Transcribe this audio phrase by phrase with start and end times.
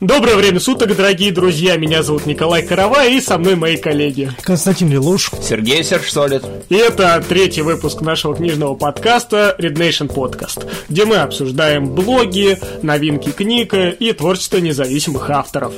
[0.00, 1.78] Доброе время суток, дорогие друзья.
[1.78, 4.30] Меня зовут Николай Карава и со мной мои коллеги.
[4.42, 5.30] Константин Лелуш.
[5.40, 6.44] Сергей Сержсолид.
[6.68, 13.30] И это третий выпуск нашего книжного подкаста Red Nation Podcast, где мы обсуждаем блоги, новинки
[13.30, 15.72] книг и творчество независимых авторов.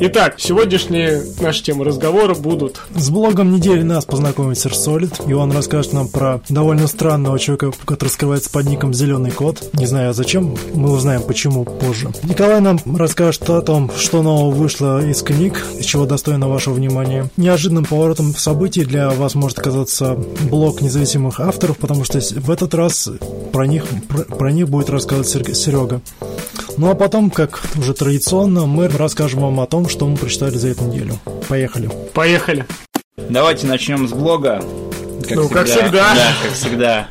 [0.00, 2.80] Итак, сегодняшние наши темы разговора будут...
[2.94, 8.10] С блогом недели нас познакомит Серсолид, и он расскажет нам про довольно странного человека, который
[8.10, 9.70] скрывается под ником Зеленый Кот.
[9.72, 12.10] Не знаю, зачем, мы узнаем почему позже.
[12.22, 17.28] Николай нам расскажет о том, что нового вышло из книг, из чего достойно вашего внимания.
[17.36, 20.16] Неожиданным поворотом событий для вас может оказаться
[20.48, 23.08] блог независимых авторов, потому что в этот раз
[23.52, 26.00] про них, про, про них будет рассказывать Серега.
[26.78, 30.68] Ну а потом, как уже традиционно, мы расскажем вам о том, что мы прочитали за
[30.68, 31.18] эту неделю.
[31.48, 31.90] Поехали.
[32.14, 32.66] Поехали.
[33.16, 34.62] Давайте начнем с блога.
[35.28, 36.14] Как ну, всегда, как всегда.
[36.14, 37.08] Да, как всегда.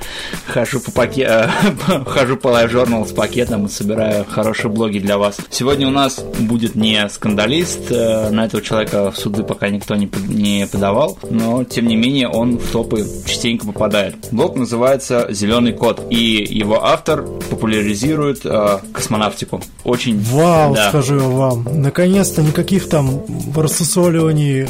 [0.47, 1.49] Хожу по, паке...
[2.07, 5.37] Хожу по Live Journal с пакетом и собираю хорошие блоги для вас.
[5.49, 7.91] Сегодня у нас будет не скандалист.
[7.91, 11.19] Э, на этого человека в суды пока никто не, не подавал.
[11.29, 14.15] Но, тем не менее, он в топы частенько попадает.
[14.31, 16.01] Блог называется «Зеленый кот».
[16.09, 19.61] И его автор популяризирует э, космонавтику.
[19.83, 20.19] Очень...
[20.19, 20.89] Вау, да.
[20.89, 21.67] скажу я вам.
[21.71, 23.21] Наконец-то никаких там
[23.55, 24.67] рассусоливаний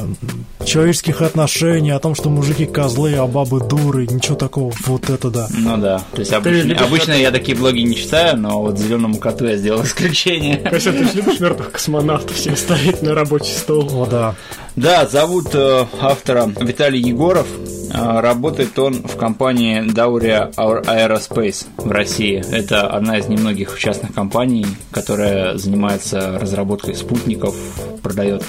[0.67, 4.71] человеческих отношений, о том, что мужики козлы, а бабы дуры, ничего такого.
[4.85, 5.47] Вот это да.
[5.51, 6.03] Ну да.
[6.11, 9.83] То есть обычно, обычно я такие блоги не читаю, но вот зеленому коту я сделал
[9.83, 10.57] исключение.
[10.69, 13.89] Костя, ты же любишь мертвых космонавтов всем ставить на рабочий стол?
[13.91, 14.35] О, да.
[14.75, 17.47] Да, зовут э, автора Виталий Егоров.
[17.91, 22.43] Э, работает он в компании Dauria Aerospace в России.
[22.51, 27.55] Это одна из немногих частных компаний, которая занимается разработкой спутников,
[28.03, 28.43] продает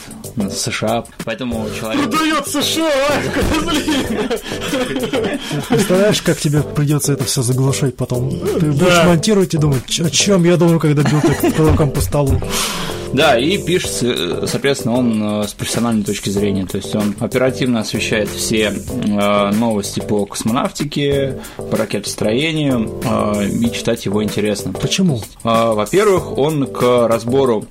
[0.50, 1.04] США.
[1.24, 2.10] Поэтому человек...
[2.10, 2.92] Продает США!
[5.68, 8.30] Представляешь, как тебе придется это все заглушать потом?
[8.30, 12.40] Ты будешь монтировать и думать, о чем я думаю, когда бил так кулаком по столу.
[13.12, 13.90] Да, и пишет,
[14.48, 16.66] соответственно, он э, с профессиональной точки зрения.
[16.66, 24.04] То есть он оперативно освещает все э, новости по космонавтике, по ракетостроению, э, и читать
[24.04, 24.72] его интересно.
[24.72, 25.22] Почему?
[25.42, 27.64] Во-первых, он к разбору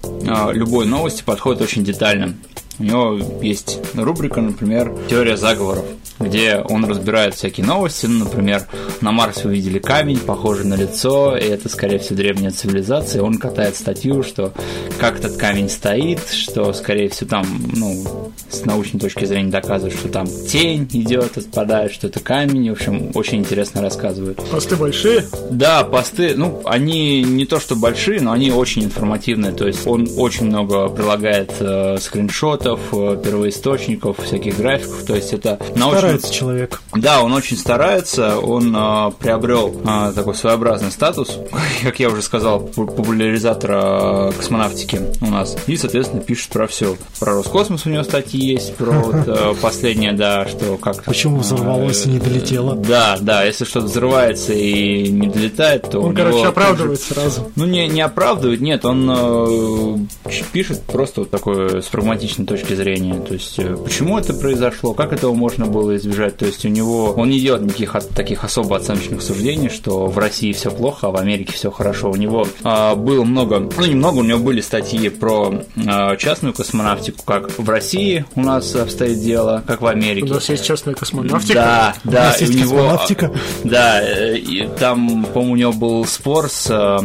[0.51, 2.35] любой новости подходит очень детально.
[2.79, 5.85] У него есть рубрика, например, «Теория заговоров»,
[6.19, 8.05] где он разбирает всякие новости.
[8.05, 8.67] Ну, например,
[9.01, 13.23] на Марсе увидели камень, похожий на лицо, и это, скорее всего, древняя цивилизация.
[13.23, 14.53] Он катает статью, что
[14.99, 20.09] как этот камень стоит, что, скорее всего, там, ну, с научной точки зрения доказывает, что
[20.09, 22.69] там тень идет, отпадает, что это камень.
[22.69, 24.41] В общем, очень интересно рассказывают.
[24.49, 25.25] Посты большие?
[25.51, 29.51] Да, посты, ну, они не то что большие, но они очень информативные.
[29.51, 35.03] То есть он очень много прилагает э, скриншотов, э, первоисточников, всяких графиков.
[35.03, 35.99] То есть это научно...
[35.99, 36.81] Старается человек.
[36.95, 38.39] Да, он очень старается.
[38.39, 41.37] Он э, приобрел э, такой своеобразный статус,
[41.83, 45.55] как я уже сказал, популяризатора э, космонавтики у нас.
[45.67, 46.97] И, соответственно, пишет про все.
[47.19, 51.03] Про Роскосмос у него статьи есть, про вот, э, последнее, да, что как...
[51.03, 52.75] Почему взорвалось и не долетело?
[52.75, 57.51] Да, да, если что-то взрывается и не долетает, то Он, короче, оправдывает сразу.
[57.55, 63.15] Ну, не, не оправдывает, нет, он э, пишет просто вот такой с прагматичной точки зрения.
[63.15, 66.37] То есть, э, почему это произошло, как этого можно было избежать.
[66.37, 70.51] То есть, у него, он не делает никаких таких особо оценочных суждений, что в России
[70.53, 72.11] все плохо, а в Америке все хорошо.
[72.11, 77.23] У него а, было много, ну, немного, у него были статьи про а, частную космонавтику,
[77.23, 80.29] как в России у нас обстоит дело, как в Америке.
[80.29, 81.53] У нас есть частная космонавтика?
[81.53, 82.11] Да, да.
[82.11, 83.31] У нас есть у него, космонавтика?
[83.63, 86.99] Да, э, и там, по-моему, у него был спор с э,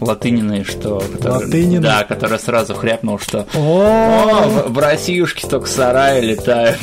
[0.00, 1.02] Латыниной, что...
[1.12, 6.78] Который, Да, которая сразу хряпнул, что О, в Россиюшки только сарая летают.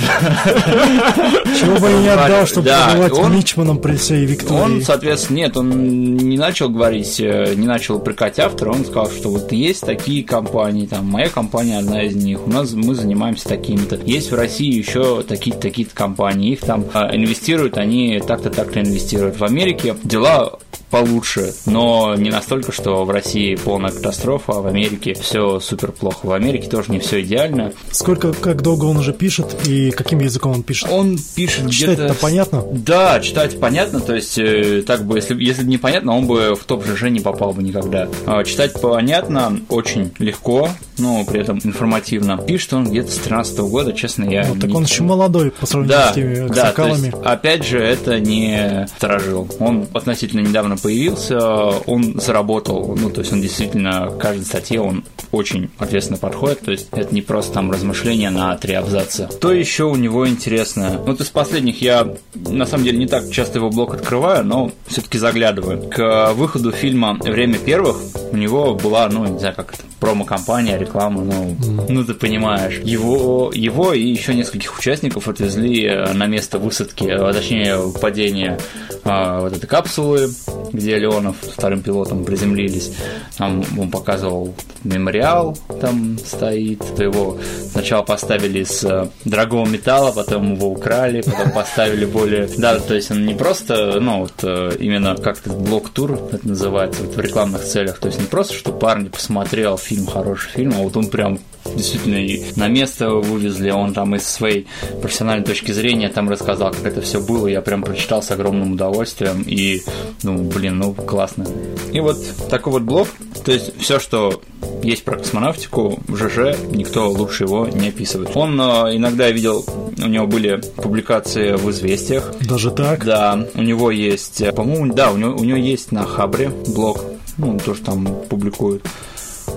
[1.60, 4.60] Чего бы я не отдал, чтобы да, он, Мичманом при всей Виктории.
[4.60, 9.30] Он, соответственно, нет, он не начал говорить, э, не начал упрекать автора, он сказал, что
[9.30, 13.50] вот есть такие компании, там, моя компания одна из них, у нас мы занимаемся
[13.86, 14.10] такими-то.
[14.10, 19.38] Есть в России еще такие-то, такие-то компании, их там а, инвестируют, они так-то, так-то инвестируют.
[19.38, 25.14] В Америке дела получше, но не настолько, что в России полная катастрофа, а в Америке
[25.14, 26.26] все супер плохо.
[26.26, 27.74] В Америке тоже не все идеально.
[27.92, 30.90] Сколько, как долго он уже пишет и каким языком он пишет?
[30.92, 32.64] Он пишет Читать это понятно?
[32.72, 36.64] Да, читать понятно, то есть э, так бы, если, если бы непонятно, он бы в
[36.66, 38.08] топ ЖЖ не попал бы никогда.
[38.26, 42.38] А, читать понятно, очень легко, но при этом информативно.
[42.38, 44.48] Пишет он где-то с 13 года, честно, я...
[44.48, 48.20] Ну, так он еще молодой по сравнению да, с теми да, есть, опять же, это
[48.20, 49.48] не сторожил.
[49.60, 51.40] Он относительно недавно появился,
[51.86, 56.88] он заработал, ну, то есть он действительно, каждой статье он очень ответственно подходит, то есть
[56.92, 59.30] это не просто там размышления на три абзаца.
[59.32, 61.02] Что еще у него интересно?
[61.06, 65.18] Вот из последних я, на самом деле, не так часто его блог открываю, но все-таки
[65.18, 65.90] заглядываю.
[65.90, 67.98] К выходу фильма «Время первых»
[68.32, 72.80] у него была, ну, не знаю, как это, промо-компания, реклама, ну, ну ты понимаешь.
[72.84, 78.58] Его, его и еще нескольких участников отвезли э, на место высадки, а, точнее падения
[79.04, 80.30] а, вот этой капсулы,
[80.72, 82.94] где Леонов вторым пилотом приземлились.
[83.38, 86.84] Там он показывал мемориал, там стоит.
[86.96, 87.38] То его
[87.72, 92.50] сначала поставили из э, дорогого металла, потом его украли, потом поставили более...
[92.58, 97.16] Да, то есть он не просто, ну, вот э, именно как-то блок-тур, это называется, вот
[97.16, 98.00] в рекламных целях.
[98.00, 101.40] То есть не просто, что парни посмотрел фильм, хороший фильм, а вот он прям
[101.76, 104.68] действительно и на место вывезли, он там из своей
[105.02, 109.44] профессиональной точки зрения там рассказал, как это все было, я прям прочитал с огромным удовольствием,
[109.46, 109.82] и,
[110.24, 111.46] ну, блин, ну, классно.
[111.92, 112.18] И вот
[112.50, 113.08] такой вот блог,
[113.44, 114.42] то есть все, что
[114.84, 118.36] есть про космонавтику, в ЖЖ никто лучше его не описывает.
[118.36, 119.66] Он э, иногда я видел,
[119.98, 122.34] у него были публикации в «Известиях».
[122.42, 123.06] Даже так?
[123.06, 127.04] Да, у него есть, э, по-моему, да, у него, у него есть на Хабре блог,
[127.38, 128.86] ну, он тоже там публикует.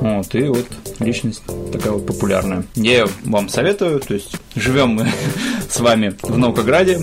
[0.03, 0.67] Вот, и вот
[0.99, 2.65] личность такая вот популярная.
[2.75, 5.09] Я вам советую, то есть живем мы
[5.69, 6.99] с вами в Наукограде,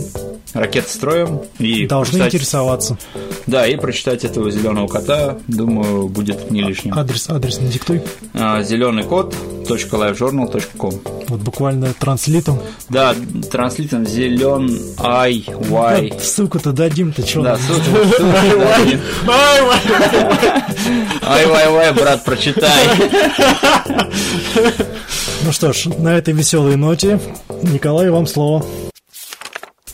[0.53, 2.97] ракеты строим и Должны прочитать- интересоваться.
[3.47, 6.97] Да, и прочитать этого зеленого кота, думаю, будет не лишним.
[6.97, 8.01] Адрес, адрес не диктуй.
[8.33, 9.35] Зеленый кот
[9.67, 10.93] .livejournal.com
[11.27, 12.59] Вот буквально транслитом.
[12.89, 13.13] Да,
[13.51, 16.09] транслитом зелен ай вай.
[16.11, 17.41] Да, Ссылку-то дадим-то, что?
[17.43, 18.23] Да, ссылку,
[19.25, 19.79] вай.
[21.21, 22.87] Ай вай вай, брат, прочитай.
[25.43, 27.19] Ну что ж, на этой веселой ноте,
[27.63, 28.65] Николай, вам слово.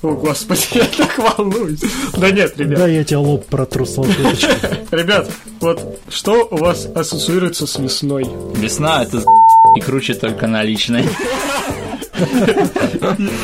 [0.06, 1.81] О, господи, я так волнуюсь.
[2.16, 2.78] Да нет, ребят.
[2.78, 4.86] Да, я тебе лоб протру салфеточкой.
[4.92, 5.28] Ребят,
[5.60, 8.24] вот что у вас ассоциируется с весной?
[8.56, 9.24] Весна это
[9.75, 11.10] и круче только наличной.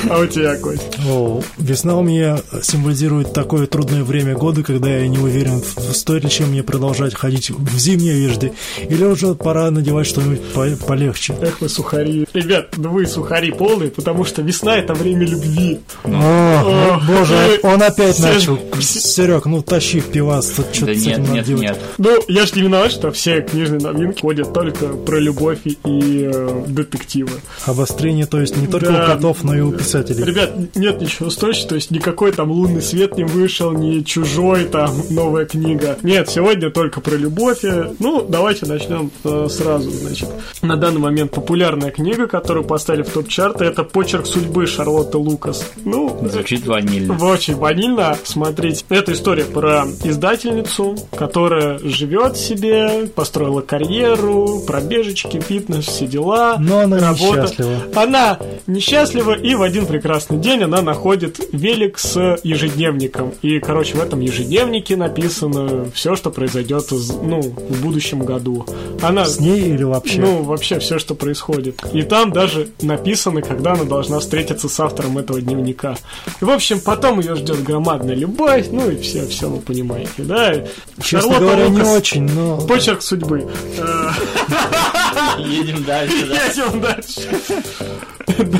[0.09, 0.97] А у тебя, Кость?
[1.07, 5.61] О, весна у меня символизирует такое трудное время года, когда я не уверен,
[5.93, 8.53] стоит ли чем мне продолжать ходить в зимней одежде,
[8.89, 11.35] или уже пора надевать что-нибудь по- полегче.
[11.41, 12.27] Эх вы сухари.
[12.33, 15.79] Ребят, ну вы сухари полные, потому что весна это время любви.
[16.03, 18.57] О, О, боже, он опять начал.
[18.81, 21.77] Серег, ну тащи пивас, тут что-то с этим надо делать.
[21.97, 26.29] Ну, я ж не виноват, что все книжные новинки ходят только про любовь и, и,
[26.33, 27.31] э, детективы.
[27.65, 29.03] Обострение, то есть не только Да.
[29.03, 30.23] у котов, но и у писателей.
[30.23, 34.91] Ребят, нет ничего стоящего, то есть никакой там лунный свет не вышел, ни чужой там
[35.09, 35.97] новая книга.
[36.03, 37.59] Нет, сегодня только про любовь.
[37.99, 40.29] Ну, давайте начнем э, сразу, значит.
[40.61, 45.71] На данный момент популярная книга, которую поставили в топ-чарты, это «Почерк судьбы» Шарлотты Лукас.
[45.83, 47.13] Ну, Звучит ванильно.
[47.13, 48.85] в очень ванильно смотреть.
[48.89, 56.57] Это история про издательницу, которая живет себе, построила карьеру, пробежечки, фитнес, все дела.
[56.59, 57.51] Но она работа.
[57.95, 58.37] Она
[58.67, 63.33] несчастлива, и в один прекрасный день она находит велик с ежедневником.
[63.41, 68.65] И, короче, в этом ежедневнике написано все, что произойдет из- ну, в будущем году.
[69.01, 70.21] Она С ней или вообще?
[70.21, 71.81] ну, вообще все, что происходит.
[71.93, 75.95] И там даже написано, когда она должна встретиться с автором этого дневника.
[76.41, 80.53] И, в общем, потом ее ждет громадная любовь, ну и все, все вы понимаете, да?
[81.01, 82.57] Честно Шарлотта говоря, не Лукас, очень, но...
[82.67, 83.47] Почерк судьбы.
[85.37, 86.43] Э, Едем дальше, да.
[86.45, 87.21] Едем дальше.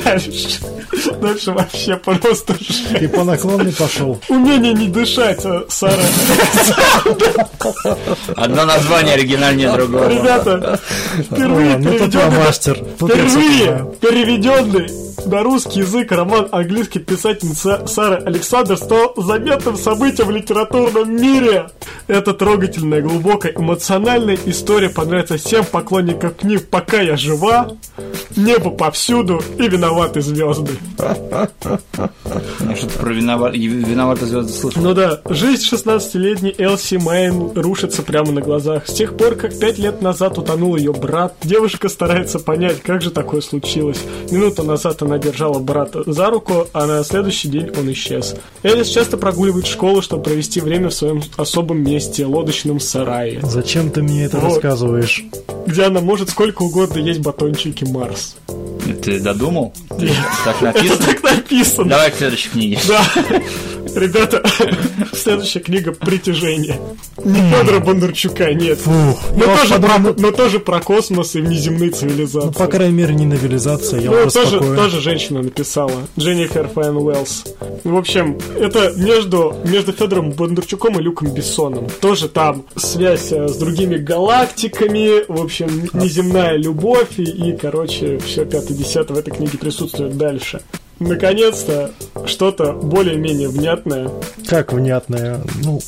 [0.04, 0.60] Дальше.
[1.20, 2.98] Дальше вообще просто жесть.
[2.98, 4.20] Ты по наклонной пошел.
[4.28, 6.02] Умение не дышать, а, Сара.
[8.36, 10.08] Одно название оригинальнее другого.
[10.08, 10.80] Ребята,
[11.18, 19.76] впервые О, ну переведенный переведенный на русский язык роман английской писательницы Сары Александр стал заметным
[19.76, 21.68] событием в литературном мире.
[22.08, 27.72] Эта трогательная, глубокая, эмоциональная история понравится всем поклонникам книг «Пока я жива»,
[28.36, 30.72] «Небо повсюду» и «Виноваты звезды».
[30.98, 33.54] Я что-то про виноват...
[33.54, 34.82] виноватые звезды слышал.
[34.82, 38.86] Ну да, жизнь 16-летней Элси Мэйн рушится прямо на глазах.
[38.86, 43.10] С тех пор, как пять лет назад утонул ее брат, девушка старается понять, как же
[43.10, 43.98] такое случилось.
[44.30, 48.34] Минуту назад она держала брата за руку, а на следующий день он исчез.
[48.62, 54.02] Элис часто прогуливает школу, чтобы провести время в своем особом месте, лодочном сарае, Зачем ты
[54.02, 54.54] мне это Вот.
[54.54, 55.24] рассказываешь?
[55.64, 58.36] где она может сколько угодно есть батончики Марс.
[59.02, 59.72] Ты додумал?
[60.44, 61.06] Так написано?
[61.06, 61.88] так написано.
[61.88, 62.78] Давай к следующей книге.
[62.88, 63.02] Да.
[63.94, 64.42] Ребята,
[65.12, 66.80] следующая книга «Притяжение».
[67.24, 68.78] Не Федора Бондарчука, нет.
[68.78, 69.20] Фух.
[69.36, 72.46] Но тоже, про, но тоже про космос и внеземные цивилизации.
[72.46, 75.92] Ну, по крайней мере, не новелизация, я Ну, уже тоже, тоже женщина написала.
[76.18, 77.44] Дженнифер Фэн Уэллс.
[77.84, 81.88] В общем, это между, между Федором Бондарчуком и Люком Бессоном.
[82.00, 85.30] Тоже там связь э, с другими галактиками.
[85.30, 87.18] В общем, неземная любовь.
[87.18, 90.62] И, и, короче, все пятое-десятое в этой книге присутствует дальше.
[91.08, 91.92] Наконец-то
[92.26, 94.10] что-то более-менее внятное.
[94.48, 95.40] Как внятное.
[95.64, 95.80] Ну,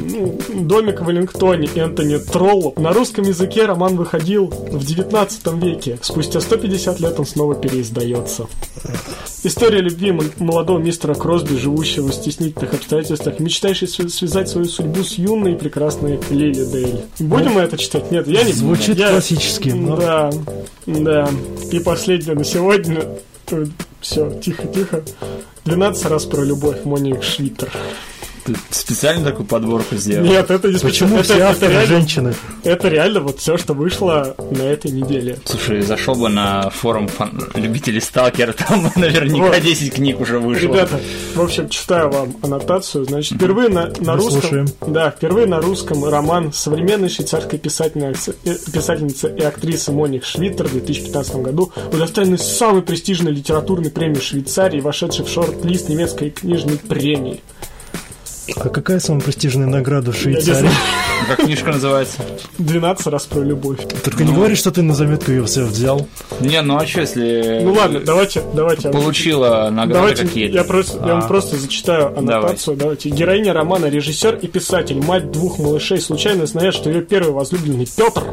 [0.00, 2.78] ну, «Домик в Веллингтоне» Энтони Троллоп.
[2.78, 5.98] На русском языке роман выходил в 19 веке.
[6.02, 8.46] Спустя 150 лет он снова переиздается.
[9.44, 15.12] История любви молодого мистера Кросби, живущего в стеснительных обстоятельствах, мечтающий св- связать свою судьбу с
[15.12, 17.02] юной и прекрасной Лили Дейл.
[17.20, 18.10] Будем мы это читать?
[18.10, 18.56] Нет, я не буду.
[18.74, 20.30] Звучит Я- классически, но- Да,
[20.86, 21.28] да.
[21.70, 23.04] И последнее на сегодня.
[24.00, 25.02] Все, тихо-тихо.
[25.64, 27.70] 12 раз про любовь Моник Швиттер.
[28.54, 30.26] Ты специально такую подборку сделал?
[30.26, 32.34] Нет, это не Почему это, все это авторы реально, женщины?
[32.64, 35.38] это реально вот все, что вышло на этой неделе.
[35.44, 39.60] Слушай, зашел бы на форум фан- любителей сталкера, там наверняка Вот.
[39.62, 40.62] 10 книг уже вышло.
[40.62, 41.00] Ребята,
[41.34, 43.04] в общем, читаю вам аннотацию.
[43.04, 44.66] Значит, впервые на, на Мы русском, слушаем.
[44.86, 50.72] да, впервые на русском роман современной швейцарской писательницы, э, писательницы и актрисы Моник Швиттер в
[50.72, 57.40] 2015 году удостоенной самой престижной литературной премии Швейцарии, вошедшей в шорт-лист немецкой книжной премии.
[58.56, 60.70] А какая самая престижная награда в Швейцарии?
[61.26, 62.18] Как книжка называется?
[62.58, 63.78] 12 раз про любовь.
[64.02, 66.06] Только не говори, что ты на заметку ее все взял.
[66.40, 68.88] Не, ну а что, если Ну ладно, давайте, давайте.
[68.90, 70.54] получила награды какие-то?
[70.54, 71.28] я, просто, я вам А.
[71.28, 72.76] просто зачитаю аннотацию.
[72.76, 73.10] Давайте.
[73.10, 78.24] Героиня романа, режиссер и писатель, мать двух малышей, случайно знает, что ее первый возлюбленный Петр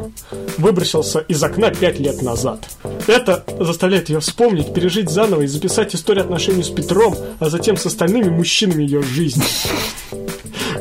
[0.58, 2.66] выбросился из окна пять лет назад.
[3.06, 7.84] Это заставляет ее вспомнить, пережить заново и записать историю отношений с Петром, а затем с
[7.86, 9.44] остальными мужчинами ее жизни.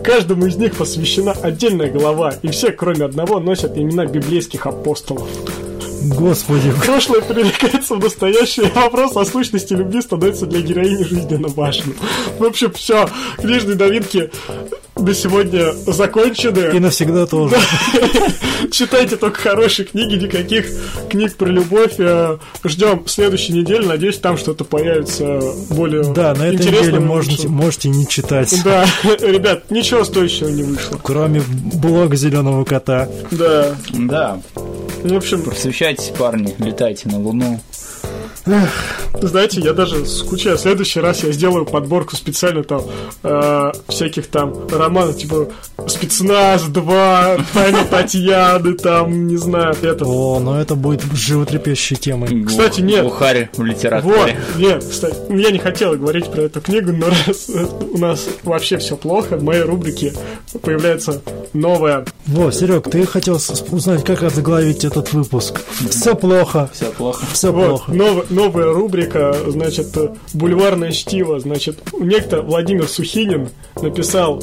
[0.04, 5.28] Каждому из них посвящена отдельная глава, и все, кроме одного, носят имена библейских апостолов.
[6.14, 11.96] Господи, Прошлое перекликается в настоящее, вопрос о сущности любви становится для героини жизненно важным.
[12.38, 14.30] В общем, все, книжные новинки
[14.98, 16.80] на сегодня и закончены.
[16.80, 17.56] навсегда тоже.
[18.72, 20.66] Читайте только хорошие книги, никаких
[21.10, 21.96] книг про любовь.
[22.00, 27.48] Э, Ждем следующей недели, надеюсь, там что-то появится более Да, на этой неделе и можете,
[27.48, 28.54] можете не читать.
[28.64, 30.98] Да, ребят, ничего стоящего не вышло.
[31.02, 33.10] Кроме блога зеленого кота.
[33.32, 34.40] Да, Да,
[35.04, 37.60] в общем, просвещайтесь, парни, летайте на Луну.
[39.22, 40.58] Знаете, я даже скучаю.
[40.58, 42.84] В следующий раз я сделаю подборку специально там
[43.24, 45.48] э, всяких там романов, типа
[45.88, 50.06] Спецназ 2, Тайна Татьяны, там, не знаю, это.
[50.06, 52.44] О, но это будет животрепещущей темой.
[52.46, 53.02] Кстати, нет.
[53.02, 54.38] Глухарь в Вот, литературе.
[54.58, 57.50] нет, кстати, я не хотел говорить про эту книгу, но раз
[57.92, 60.14] у нас вообще все плохо, в моей рубрике
[60.62, 61.22] появляется
[61.54, 62.06] новая.
[62.28, 63.40] Во, Серег, ты хотел
[63.72, 65.62] узнать, как озаглавить этот выпуск.
[65.90, 66.70] Все плохо.
[66.74, 67.26] Все плохо.
[67.34, 67.92] Все Вот, плохо.
[67.94, 71.40] нов- новая рубрика, значит, э, бульварное чтиво.
[71.40, 73.50] Значит, некто Владимир Сухинин
[73.82, 74.42] написал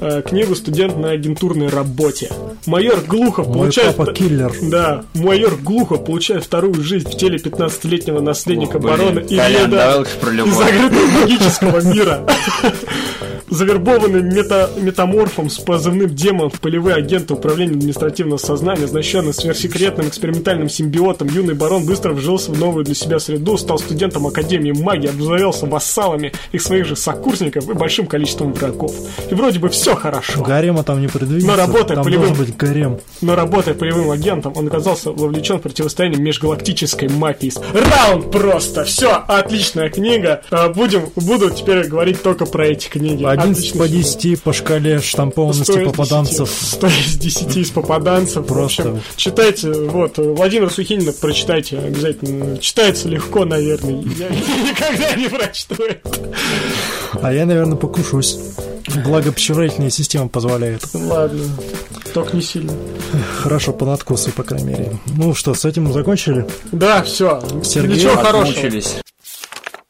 [0.00, 2.30] э, книгу «Студент на агентурной работе».
[2.66, 3.96] Майор Глухов Мой получает...
[3.96, 4.52] папа киллер.
[4.62, 8.96] Да, майор Глухов получает вторую жизнь в теле 15-летнего наследника Ох, блин.
[8.96, 10.54] барона Колян, лучше про из любовь.
[10.54, 12.26] закрытого магического мира.
[13.52, 20.70] Завербованный мета- метаморфом с позывным демон в полевые агенты управления административного сознания, оснащенный сверхсекретным экспериментальным
[20.70, 25.66] симбиотом, юный барон быстро вжился в новую для себя среду, стал студентом Академии магии, обзавелся
[25.66, 28.94] вассалами их своих же сокурсников и большим количеством врагов.
[29.30, 30.42] И вроде бы все хорошо.
[30.42, 31.46] Гарема там не предвидится.
[31.48, 32.32] Но работает Там полевым.
[32.32, 33.00] быть гарем.
[33.20, 37.52] Но работая полевым агентом, он оказался вовлечен в противостояние межгалактической мафии.
[37.74, 38.84] Раунд просто!
[38.84, 40.40] Все, отличная книга.
[40.50, 43.22] А, Будем, буду теперь говорить только про эти книги.
[43.42, 44.02] 11 Отличный по сюжет.
[44.02, 46.48] 10 по шкале штампованности Сто из попаданцев.
[46.48, 46.68] 10.
[46.68, 48.46] Сто из 10 из попаданцев.
[48.46, 48.82] Просто.
[48.82, 52.58] В общем, читайте, вот, Владимир Сухинина прочитайте обязательно.
[52.58, 54.02] Читается легко, наверное.
[54.18, 54.28] Я
[54.70, 56.10] никогда не прочту это.
[57.20, 58.38] А я, наверное, покушусь.
[59.04, 60.82] Благо, пищеварительная система позволяет.
[60.92, 61.44] Ладно,
[62.12, 62.72] только не сильно.
[63.38, 64.98] Хорошо, по надкусу, по крайней мере.
[65.16, 66.46] Ну что, с этим закончили?
[66.72, 67.42] Да, все.
[67.64, 68.50] Сергей, Ничего хорошего.
[68.50, 69.01] Отмучились.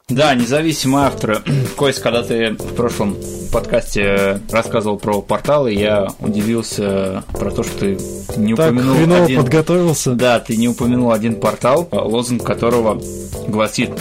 [0.09, 1.41] Да, независимые авторы.
[1.77, 3.15] Кость, когда ты в прошлом
[3.51, 7.97] подкасте рассказывал про порталы, я удивился про то, что ты
[8.35, 9.41] не Так, упомянул хреново один...
[9.41, 10.11] подготовился.
[10.13, 13.01] Да, ты не упомянул один портал, лозунг которого
[13.47, 13.91] гласит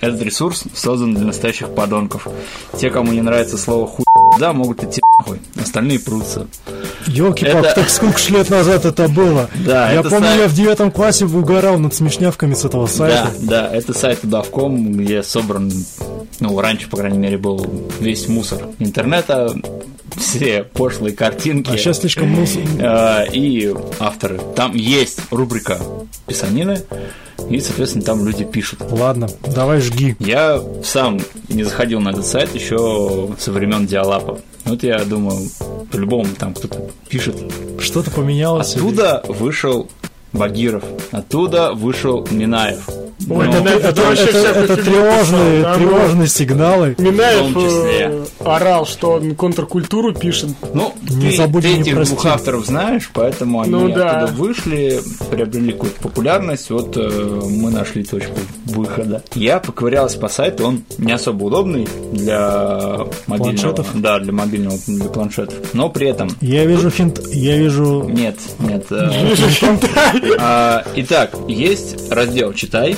[0.00, 2.26] этот ресурс создан для настоящих подонков.
[2.78, 4.04] Те, кому не нравится слово хуй,
[4.40, 5.40] да, могут идти нахуй.
[5.60, 6.46] Остальные прутся.
[7.06, 9.48] елки Это- так сколько ж лет назад это было?
[9.66, 13.30] Да, Я это помню, сайт- я в девятом классе угорал над смешнявками с этого сайта.
[13.40, 15.72] Да, да, это сайт удавком, где собран,
[16.40, 17.64] ну, раньше, по крайней мере, был
[18.00, 19.54] весь мусор интернета,
[20.16, 21.70] все пошлые картинки.
[21.70, 22.56] А сейчас слишком мус...
[22.78, 24.40] Э, и авторы.
[24.56, 25.80] Там есть рубрика
[26.26, 26.80] писанины,
[27.50, 28.80] и, соответственно, там люди пишут.
[28.90, 30.16] Ладно, давай жги.
[30.20, 34.38] Я сам не заходил на этот сайт еще со времен Диалапа.
[34.64, 35.48] Вот я думаю,
[35.90, 37.36] по-любому там кто-то пишет.
[37.80, 38.74] Что-то поменялось?
[38.76, 39.88] или- Оттуда вышел
[40.32, 42.88] Багиров, оттуда вышел Минаев.
[43.30, 45.62] Ой, Ну, это, Это, это вообще это- это тревожные, писал.
[45.72, 46.94] Да, тревожные сигналы.
[46.98, 50.50] Минаев э, орал, что он контркультуру пишет.
[50.74, 52.14] Ну, Не ты, забудь ты не этих прости.
[52.14, 54.22] двух авторов знаешь, поэтому они Ну да.
[54.22, 55.00] оттуда вышли,
[55.30, 56.70] приобрели какую-то популярность.
[56.70, 58.34] Вот э, мы нашли точку
[58.66, 59.22] выхода.
[59.34, 63.38] Я поковырялся по сайту, он не особо удобный для мобильного.
[63.38, 63.86] Планшетов?
[63.94, 65.54] Да, для мобильного, для планшетов.
[65.74, 68.04] Но при этом Я вижу финт, я вижу...
[68.08, 68.84] нет, нет.
[68.90, 69.10] э,
[70.38, 72.96] а, Итак, есть раздел «Читай»,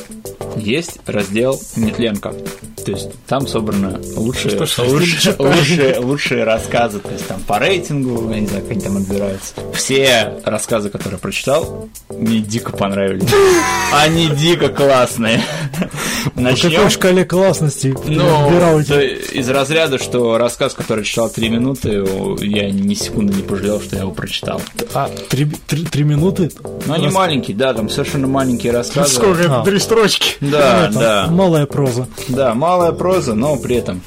[0.57, 2.35] есть раздел «Нетленко».
[2.85, 8.41] То есть там собраны лучшие, лучшие, лучшие, лучшие рассказы, то есть там по рейтингу, я
[8.41, 9.55] не знаю, как они там отбираются.
[9.73, 13.29] Все рассказы, которые прочитал, мне дико понравились.
[13.93, 15.41] Они дико классные.
[16.35, 16.73] По Начнем.
[16.73, 22.37] какой шкале классности Ну, выбирал то из разряда, что рассказ, который читал три минуты, о,
[22.41, 24.61] я ни секунды не пожалел, что я его прочитал.
[24.95, 26.51] А, три, три- три минуты?
[26.87, 29.15] Ну, они Рас- маленькие, да, там совершенно маленькие рассказы.
[29.15, 29.61] Сколько?
[29.61, 29.65] А.
[29.65, 30.33] Три строчки.
[30.41, 31.27] Да, да.
[31.31, 32.09] Малая проза.
[32.29, 34.01] Да, малая проза, но при этом.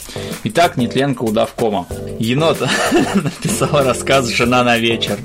[0.44, 1.88] Итак, Нетленко удавкома.
[2.20, 2.62] Енот
[3.16, 5.18] написал рассказ «Жена на вечер».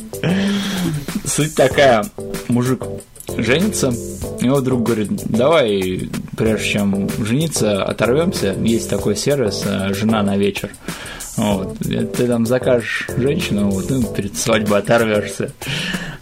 [1.25, 2.05] Суть такая.
[2.49, 2.85] Мужик
[3.37, 3.93] женится,
[4.41, 8.55] его друг говорит, давай, прежде чем жениться, оторвемся.
[8.63, 10.71] Есть такой сервис э, «Жена на вечер».
[11.37, 11.79] Вот.
[11.79, 15.53] Ты там закажешь женщину, вот, ну, перед свадьбой оторвешься.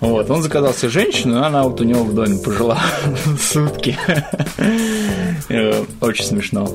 [0.00, 0.30] Вот.
[0.30, 2.78] Он заказал себе женщину, и она вот у него в доме пожила
[3.40, 3.98] сутки.
[5.48, 6.68] Э, Очень смешно.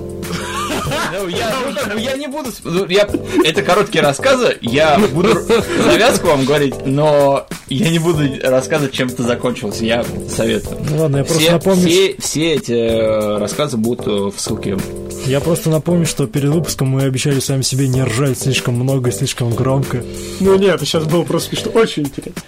[1.17, 1.51] Ну, я,
[1.91, 2.49] ну, я не буду...
[2.63, 3.07] ну, Я,
[3.43, 9.23] это короткие рассказы, я буду завязку вам говорить, но я не буду рассказывать, чем это
[9.23, 9.79] закончилось.
[9.81, 10.77] Я советую.
[10.89, 14.77] Ну ладно, я просто Все, напомню, все, все эти э, рассказы будут э, в ссылке.
[15.25, 19.13] Я просто напомню, что перед выпуском мы обещали сами себе не ржать слишком много и
[19.13, 20.03] слишком громко.
[20.39, 21.71] Ну нет, сейчас было просто смешно.
[21.71, 22.41] Очень интересно.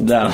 [0.00, 0.32] Да.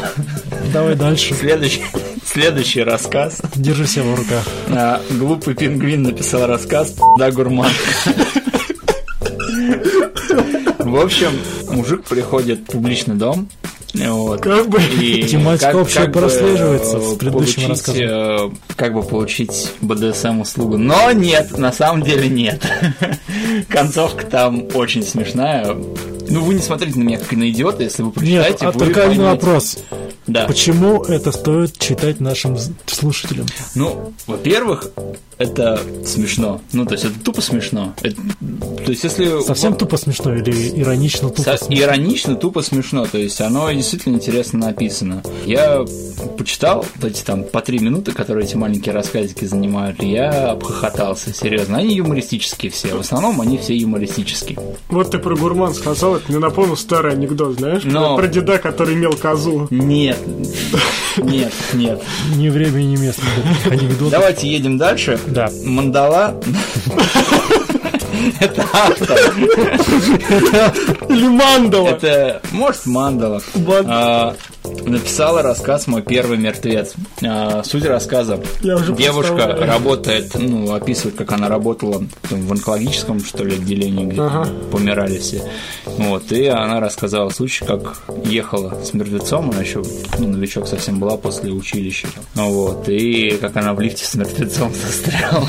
[0.72, 1.34] Давай дальше.
[1.34, 1.82] Следующий,
[2.24, 3.40] следующий рассказ.
[3.54, 4.44] Держи себя в руках.
[4.68, 7.70] А, глупый пингвин написал рассказ «Да, гурман».
[10.78, 11.30] В общем,
[11.70, 13.48] мужик приходит в публичный дом,
[13.94, 14.80] вот, Как бы.
[14.82, 18.02] и Тематика общая бы, прослеживается э, с предыдущим получить, рассказом.
[18.02, 20.76] э, Как бы получить БДСМ-услугу.
[20.76, 22.62] Но нет, на самом деле нет.
[23.68, 25.74] Концовка там очень смешная.
[26.30, 28.78] Ну, вы не смотрите на меня как на идиота, если вы Нет, прочитаете, а вы
[28.78, 29.78] только один вопрос.
[30.26, 30.44] Да.
[30.44, 33.46] Почему это стоит читать нашим слушателям?
[33.74, 34.90] Ну, во-первых,
[35.38, 36.60] это смешно.
[36.72, 37.94] Ну, то есть это тупо смешно.
[38.02, 38.16] Это-
[38.84, 39.40] то есть если...
[39.42, 41.84] Совсем тупо смешно или иронично тупо Со- смешно?
[41.84, 43.06] Иронично, тупо смешно.
[43.06, 45.22] То есть оно действительно интересно написано.
[45.46, 45.84] Я
[46.36, 51.32] почитал вот эти там по три минуты, которые эти маленькие рассказики занимают, и я обхохотался,
[51.34, 51.78] серьезно.
[51.78, 52.94] Они юмористические все.
[52.96, 54.58] В основном они все юмористические.
[54.88, 57.82] Вот ты про гурман сказал, это мне напомнил старый анекдот, знаешь?
[57.84, 59.68] Но- Про деда, который имел козу.
[59.70, 60.18] Нет,
[61.18, 62.02] нет, нет.
[62.36, 63.22] Ни время, ни место.
[63.70, 64.10] анекдотов.
[64.10, 65.18] Давайте едем дальше.
[65.30, 65.48] Да.
[65.64, 66.34] Мандала.
[68.40, 69.18] Это автор.
[71.08, 71.88] Или мандала.
[71.88, 73.42] Это, может, Мандала.
[74.84, 76.94] Написала рассказ «Мой первый мертвец».
[77.22, 78.40] А, суть рассказа.
[78.62, 84.48] Девушка работает, ну, описывает, как она работала в онкологическом, что ли, отделении, где Ага.
[84.72, 85.42] помирали все.
[85.84, 89.82] Вот, и она рассказала случай, как ехала с мертвецом, она еще,
[90.18, 92.08] ну, новичок совсем была после училища.
[92.34, 95.48] Ну, Вот, и как она в лифте с мертвецом застряла.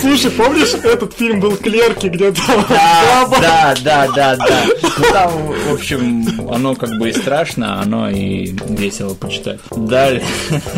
[0.00, 4.64] Слушай, помнишь, этот фильм был «Клерки», где там Да, да, да, да, да.
[4.98, 9.60] Ну там, в общем, оно как бы и страшно, оно и весело почитать.
[9.74, 10.22] Далее,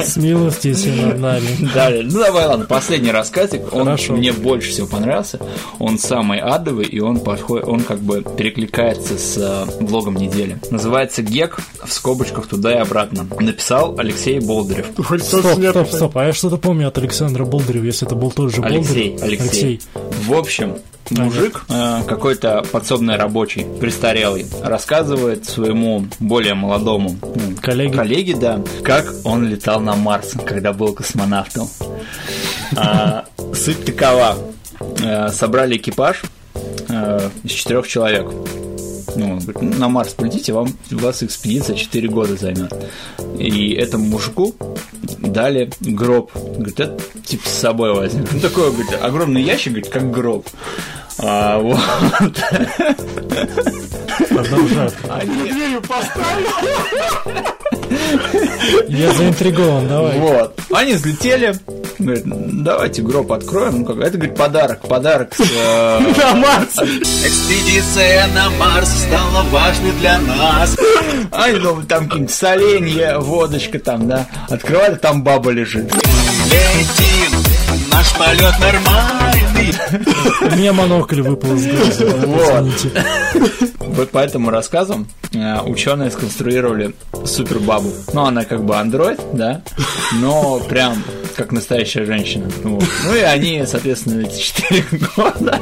[0.05, 1.47] Смилостись над нами.
[1.75, 2.03] далее.
[2.05, 3.73] Ну давай, ладно, последний рассказик.
[3.73, 4.15] Он Хорошо.
[4.15, 5.39] мне больше всего понравился.
[5.79, 10.59] Он самый адовый, и он подходит, он как бы перекликается с э, влогом недели.
[10.71, 13.27] Называется Гек в скобочках туда и обратно.
[13.41, 14.87] Написал Алексей Болдырев.
[15.19, 16.17] Стоп, стоп, стоп.
[16.17, 19.41] А я что-то помню от Александра Болдырева, если это был тот же Алексей, Болдырев.
[19.41, 19.81] Алексей.
[20.27, 20.77] В общем,
[21.17, 27.97] мужик, э, какой-то подсобный рабочий, престарелый, рассказывает своему более молодому ну, Коллеге.
[27.97, 31.69] коллеге, да, как он летал на Марс, когда был космонавтом.
[32.77, 34.37] А, Суть такова.
[35.03, 36.23] Э, Собрали экипаж
[36.89, 38.27] э, из четырех человек.
[39.15, 42.73] Ну, он говорит, на Марс полетите, вам, у вас экспедиция 4 года займет.
[43.39, 44.55] И этому мужику
[45.19, 46.33] дали гроб.
[46.35, 48.27] Говорит, это типа с собой возьми.
[48.33, 50.49] Ну, такой, говорит, огромный ящик, говорит, как гроб.
[51.19, 51.79] А, вот.
[54.29, 54.91] Продолжай.
[55.27, 56.49] Дверью поставил.
[58.89, 60.19] Я заинтригован, давай.
[60.19, 60.59] Вот.
[60.73, 61.55] Они взлетели,
[61.99, 63.81] говорит, давайте гроб откроем.
[63.81, 65.33] Ну, как, это, говорит, подарок, подарок.
[65.39, 66.77] э, На Марс!
[66.79, 70.77] Экспедиция на Марс стала важной для нас.
[71.31, 74.27] А, я думаю, там какие-нибудь соленья, водочка там, да.
[74.49, 75.93] Открывали, там баба лежит.
[75.93, 77.12] Летим,
[78.03, 79.75] наш полет нормальный.
[80.53, 82.17] У меня монокль выпал из глаза.
[82.27, 82.93] Вот.
[83.79, 87.93] Вот по этому рассказу э, ученые сконструировали супер бабу.
[88.13, 89.63] Ну, она как бы андроид, да,
[90.15, 91.03] но прям
[91.37, 92.51] как настоящая женщина.
[92.65, 92.85] Вот.
[93.05, 94.85] Ну и они, соответственно, эти 4
[95.17, 95.61] года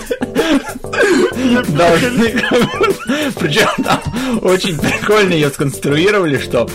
[1.69, 2.35] должны...
[3.39, 4.01] Причем там
[4.43, 6.69] очень прикольно ее сконструировали, что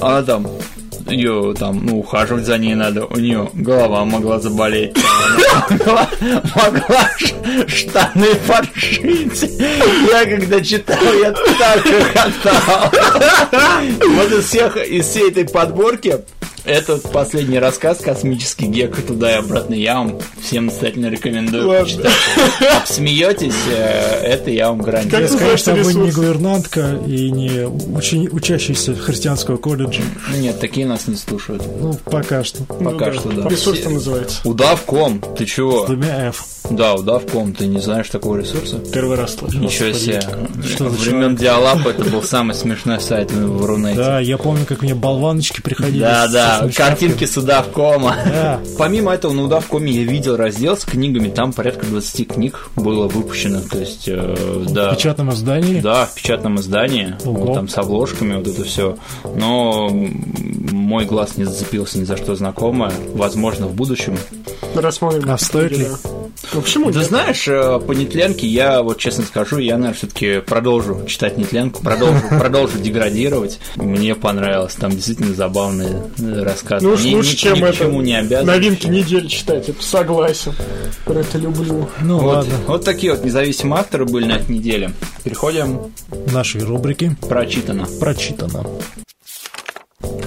[0.00, 0.46] она там
[1.10, 4.96] ее там, ну, ухаживать за ней надо, у нее голова могла заболеть,
[6.54, 7.10] могла,
[7.66, 9.60] штаны подшить.
[10.10, 11.82] Я когда читал, я так
[12.14, 12.92] хохотал.
[14.14, 16.20] Вот из всех, из всей этой подборки
[16.66, 21.84] этот последний рассказ «Космический гек» туда и обратно я вам всем настоятельно рекомендую Ладно.
[21.84, 22.12] почитать.
[22.82, 25.22] Обсмеетесь, э, это я вам гарантирую.
[25.22, 26.14] Как называется конечно, вы не ресурс?
[26.16, 27.50] гувернантка и не
[27.96, 30.02] учени- учащийся христианского колледжа.
[30.36, 31.62] Нет, такие нас не слушают.
[31.80, 32.64] Ну, пока что.
[32.64, 33.48] Пока что, да.
[33.48, 34.40] Ресурс-то называется.
[34.44, 35.84] Удав.ком, ты чего?
[35.84, 36.44] С двумя F.
[36.70, 38.78] Да, удав.ком, ты не знаешь такого ресурса?
[38.92, 39.58] Первый раз слышу.
[39.58, 40.20] Ничего себе.
[40.64, 43.96] Что за Времен Диалапа это был самый смешной сайт в Рунете.
[43.96, 46.00] Да, я помню, как мне болваночки приходили.
[46.00, 48.16] Да, с- да, картинки с удавкома.
[48.26, 48.60] Да.
[48.78, 53.60] Помимо этого, на удавкоме я видел раздел с книгами, там порядка 20 книг было выпущено,
[53.60, 54.92] то есть, э, да.
[54.92, 55.80] В печатном издании.
[55.80, 57.46] Да, в печатном издании, Ого.
[57.46, 58.96] вот там с обложками, вот это все.
[59.24, 62.92] Но мой глаз не зацепился ни за что знакомое.
[63.14, 64.16] Возможно, в будущем.
[64.74, 65.30] Рассмотрим.
[65.30, 65.88] А стоит ли?
[66.52, 67.08] Ну почему Ты нет?
[67.08, 72.20] знаешь, э, по нетленке я, вот честно скажу, я, наверное, все-таки продолжу читать нетленку, продолжу,
[72.30, 73.58] продолжу деградировать.
[73.76, 76.86] Мне понравилось, там действительно забавные э, рассказы.
[76.86, 77.78] Ну уж Ни- лучше, ни- чем ни к это.
[77.78, 78.46] чему не обязан.
[78.46, 80.52] Новинки недели читать, это согласен.
[81.04, 81.88] Про это люблю.
[82.02, 84.92] Ну Вот, ладно, вот такие вот независимые авторы были на этой неделе.
[85.24, 85.80] Переходим
[86.32, 87.86] нашей рубрики прочитано.
[87.98, 88.64] прочитано.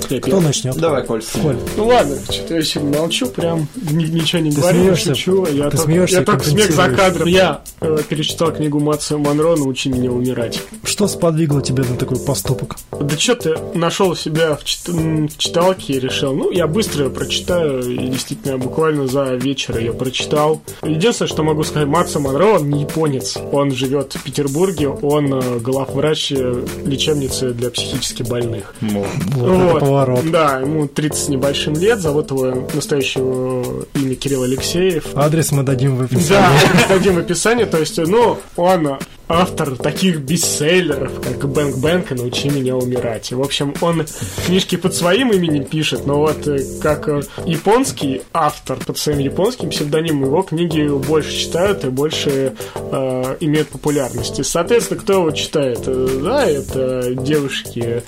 [0.09, 0.75] Я Кто начнет?
[0.77, 1.21] Давай, Коль.
[1.41, 5.15] Коль, Ну ладно, что-то я сегодня молчу, прям ни- ничего не Ты говорю, не смеешься?
[5.15, 5.45] шучу.
[5.45, 7.27] Я Ты только, смеешься я только смех за кадром.
[7.27, 10.61] Я э, перечитал книгу Матса Монро «Научи меня умирать».
[10.83, 12.77] что сподвигло тебя на такой поступок?
[12.99, 17.09] Да что ты нашел себя в, чит- в читалке и решил, ну, я быстро ее
[17.09, 20.61] прочитаю, и действительно, буквально за вечер ее прочитал.
[20.83, 25.59] Единственное, что могу сказать, Матса Монро, он не японец, он живет в Петербурге, он э,
[25.59, 28.73] главврач э, лечебницы для психически больных.
[28.81, 30.31] Вот это поворот.
[30.31, 35.05] Да, ему 30 с небольшим лет, зовут его настоящего имя Кирилл Алексеев.
[35.15, 36.27] Адрес мы дадим в описании.
[36.29, 38.97] Да, дадим описание, то есть, ну, он
[39.29, 43.31] автор таких бестселлеров, как Бэнк Бэнк и «Научи меня умирать».
[43.31, 44.05] В общем, он
[44.45, 49.69] книжки под своим именем пишет, но вот э, как э, японский автор под своим японским
[49.69, 54.39] псевдонимом, его книги больше читают и больше э, имеют популярность.
[54.39, 55.81] И, соответственно, кто его читает?
[55.85, 58.03] Э, Да, это девушки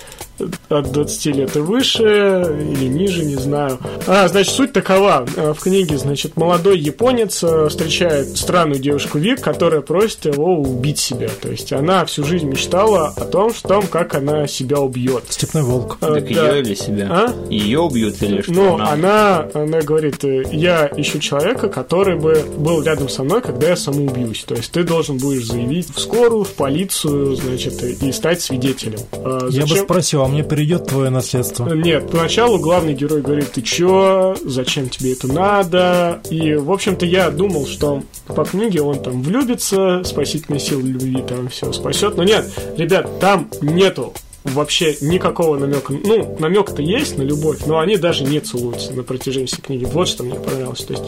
[0.69, 3.79] от 20 лет и выше, или ниже, не знаю.
[4.07, 5.25] А, значит, суть такова.
[5.35, 10.99] Э, В книге, значит, молодой японец э, встречает странную девушку Вик, которая просит его убить
[10.99, 11.29] себя.
[11.41, 15.23] То есть она всю жизнь мечтала о том, что, как она себя убьет.
[15.29, 15.97] Степной волк.
[16.01, 16.51] Э, Так да.
[16.53, 17.07] ее или себя?
[17.09, 17.33] А?
[17.49, 18.51] Ее убьют или что?
[18.51, 18.91] Ну, она?
[18.91, 24.43] она, она говорит, я ищу человека, который бы был рядом со мной, когда я самоубьюсь.
[24.43, 28.99] То есть ты должен будешь заявить в скорую, в полицию, значит, и стать свидетелем.
[29.13, 31.67] А Я бы спросил, а мне перейдет твое наследство?
[31.73, 36.21] Нет, поначалу главный герой говорит, ты чё, зачем тебе это надо?
[36.29, 41.49] И, в общем-то, я думал, что по книге он там влюбится, спасительной силы любви там
[41.49, 42.15] все спасет.
[42.17, 44.13] Но нет, ребят, там нету
[44.43, 45.93] вообще никакого намека.
[45.93, 49.85] Ну, намек-то есть на любовь, но они даже не целуются на протяжении всей книги.
[49.85, 50.83] Вот что мне понравилось.
[50.83, 51.03] То есть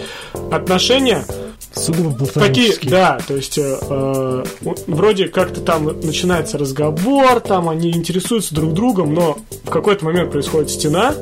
[0.52, 1.26] отношения
[1.76, 2.90] Сугубо Такие, платонический.
[2.90, 4.44] да, то есть э, э,
[4.88, 10.70] вроде как-то там начинается разговор, там они интересуются друг другом, но в какой-то момент происходит
[10.70, 11.16] стена,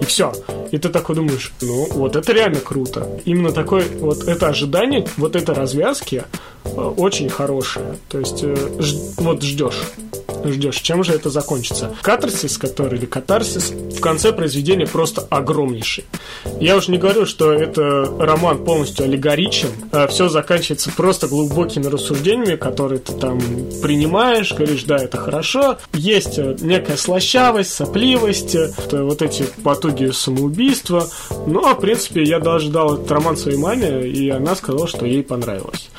[0.00, 0.32] и все.
[0.72, 3.08] И ты такой думаешь, ну, вот это реально круто.
[3.24, 6.24] Именно такое, вот это ожидание, вот это развязки
[6.64, 7.98] э, очень хорошее.
[8.08, 9.80] То есть, э, ж- вот ждешь.
[10.44, 11.94] Ждешь, чем же это закончится.
[12.02, 16.04] Катарсис, который, или катарсис, в конце произведения просто огромнейший.
[16.58, 19.68] Я уж не говорю, что это роман полностью аллегоричен.
[20.08, 23.38] Все заканчивается просто глубокими рассуждениями, которые ты там
[23.82, 25.78] принимаешь, говоришь, да, это хорошо.
[25.92, 31.06] Есть э, некая слащавость, сопливость, э, вот эти потуги самоубийства.
[31.46, 35.22] Но, в принципе, я даже дал этот роман своей маме, и она сказала, что ей
[35.22, 35.90] понравилось.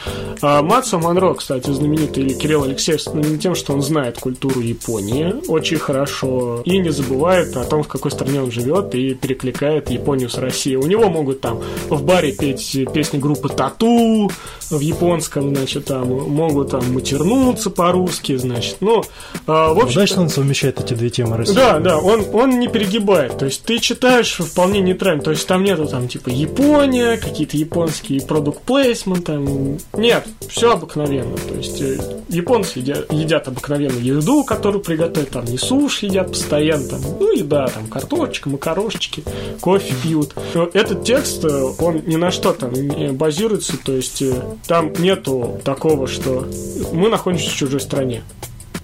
[0.41, 5.35] А Матсо Монро, кстати, знаменитый, или Кирилл Алексеев, знаменит тем, что он знает культуру Японии
[5.47, 10.29] очень хорошо и не забывает о том, в какой стране он живет и перекликает Японию
[10.29, 10.77] с Россией.
[10.77, 16.71] У него могут там в баре петь песни группы Тату в японском, значит, там могут
[16.71, 18.77] там матернуться по-русски, значит.
[18.81, 19.03] Ну,
[19.47, 21.53] а, в общем Удачно он совмещает эти две темы России.
[21.53, 23.37] да, да, он, он не перегибает.
[23.37, 25.23] То есть ты читаешь вполне нейтрально.
[25.23, 29.77] То есть там нету там типа Япония, какие-то японские продукт плейсмент там.
[29.93, 31.37] Нет, все обыкновенно.
[31.37, 36.87] То есть э, японцы едят, едят обыкновенно еду, которую приготовят, там не суши едят постоянно,
[36.87, 39.23] там, ну еда, там картошечка, макарошечки,
[39.61, 40.33] кофе пьют.
[40.53, 44.93] Но Этот текст, э, он ни на что там не базируется, то есть э, там
[44.93, 46.47] нету такого, что
[46.91, 48.23] мы находимся в чужой стране.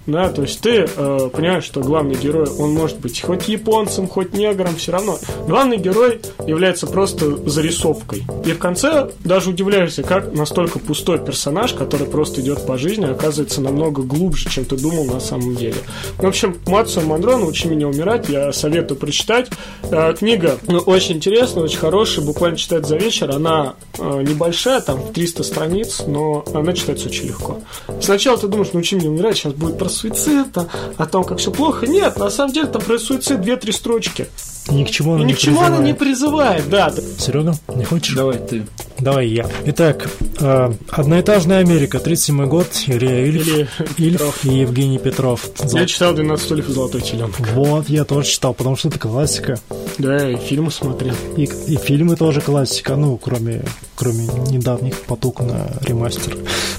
[0.06, 4.32] Да, то есть ты э, понимаешь, что главный герой, он может быть хоть японцем, хоть
[4.32, 5.18] негром, все равно.
[5.46, 8.24] Главный герой является просто зарисовкой.
[8.44, 13.60] И в конце даже удивляешься, как настолько пустой персонаж, который просто идет по жизни, оказывается
[13.60, 15.76] намного глубже, чем ты думал на самом деле.
[16.16, 19.50] В общем, Мацу Мандро «Научи меня умирать» я советую прочитать.
[19.90, 23.30] Э, книга ну, очень интересная, очень хорошая, буквально читать за вечер.
[23.30, 27.60] Она э, небольшая, там 300 страниц, но она читается очень легко.
[28.00, 31.50] Сначала ты думаешь, научи меня умирать, сейчас будет про суицид, а, о том, как все
[31.50, 31.86] плохо.
[31.86, 34.26] Нет, на самом деле там про суицид 2-3 строчки.
[34.68, 36.64] Ни к чему она ни не к чему она не призывает.
[36.64, 37.18] призывает, да.
[37.18, 38.14] Серега, не хочешь?
[38.14, 38.66] Давай ты.
[38.98, 39.48] Давай я.
[39.64, 45.48] Итак, э, одноэтажная Америка, 37 год, Илья Ильф, Или Ильф и Евгений Петров.
[45.72, 47.40] Я читал 12 стульев и золотой теленок.
[47.54, 49.58] Вот, я тоже читал, потому что это классика.
[49.98, 51.14] Да, и фильмы смотрел.
[51.36, 53.64] И, и фильмы тоже классика, ну, кроме,
[53.96, 56.36] кроме недавних потуг на ремастер,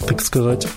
[0.07, 0.67] так сказать.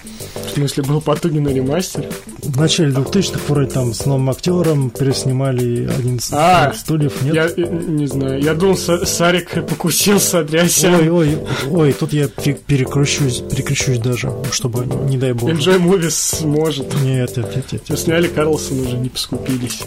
[0.46, 2.06] В смысле, был Потугин ремастер.
[2.42, 7.34] В начале 2000-х вроде там с новым актером переснимали один из А, стульев, нет?
[7.34, 10.90] Я э, не знаю, я думал, Са- Сарик покусился, Адряся.
[10.96, 11.38] Ой, ой,
[11.70, 15.50] ой, тут я пе- перекручусь, перекручусь даже, чтобы, не дай бог.
[15.50, 16.86] Enjoy Movies может.
[17.02, 19.80] Нет, нет, нет, нет, Все сняли Карлсон уже, не поскупились.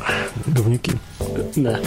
[0.47, 0.91] говнюки.
[1.55, 1.79] Да.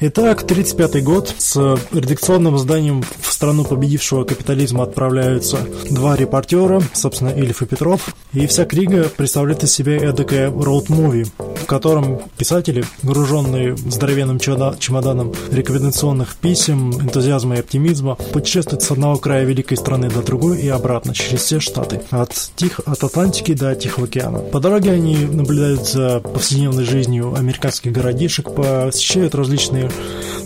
[0.00, 1.34] Итак, 35 год.
[1.38, 1.56] С
[1.92, 5.58] редакционным зданием в страну победившего капитализма отправляются
[5.90, 7.85] два репортера, собственно, Ильф и Петров.
[8.32, 15.32] И вся книга представляет из себя эдакое роуд-муви, в котором писатели, груженные здоровенным чемода- чемоданом
[15.50, 21.14] рекомендационных писем, энтузиазма и оптимизма, путешествуют с одного края великой страны до другой и обратно,
[21.14, 22.80] через все штаты, от, Тих...
[22.84, 24.38] от Атлантики до Тихого океана.
[24.38, 29.90] По дороге они наблюдают за повседневной жизнью американских городишек, посещают различные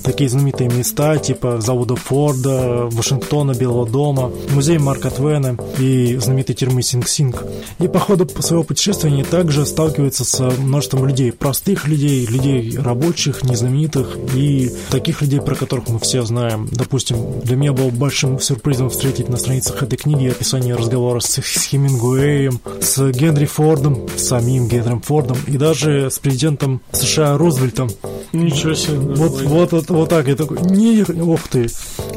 [0.04, 6.82] такие знаменитые места, типа завода Форда, Вашингтона, Белого дома, музей Марка Твена и знаменитой тюрьмы
[6.82, 7.29] Синг-Синг.
[7.78, 13.42] И по ходу своего путешествия они также сталкиваются с множеством людей, простых людей, людей рабочих,
[13.42, 16.68] незнаменитых и таких людей, про которых мы все знаем.
[16.70, 21.64] Допустим, для меня был большим сюрпризом встретить на страницах этой книги описание разговора с, с
[21.66, 27.90] Хемингуэем, с Генри Фордом, с самим Генри Фордом и даже с президентом США Рузвельтом.
[28.32, 28.98] Ничего себе.
[28.98, 29.48] Вот, нормально.
[29.48, 31.68] вот, вот, вот так, я такой, не, ух ты.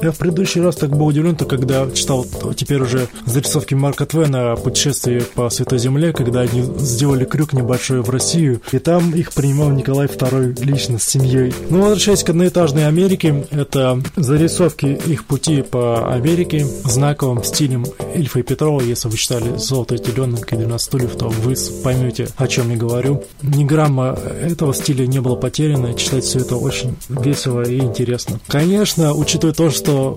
[0.02, 4.54] Я в предыдущий раз так был удивлен, то когда читал теперь уже зарисовки Марка Твена
[4.54, 5.03] о путешествии
[5.36, 10.08] по Святой Земле, когда они сделали крюк небольшой в Россию, и там их принимал Николай
[10.08, 11.54] II лично с семьей.
[11.70, 17.86] Ну, возвращаясь к одноэтажной Америке, это зарисовки их пути по Америке знаковым стилем
[18.16, 18.82] Ильфа и Петрова.
[18.82, 23.24] Если вы читали «Золотой теленок» и «12 стульев», то вы поймете, о чем я говорю.
[23.42, 28.39] Ни грамма этого стиля не было потеряно, читать все это очень весело и интересно.
[28.48, 30.16] Конечно, учитывая то, что